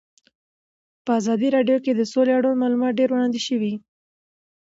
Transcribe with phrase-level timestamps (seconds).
[1.05, 3.73] په ازادي راډیو کې د سوله اړوند معلومات ډېر وړاندې شوي.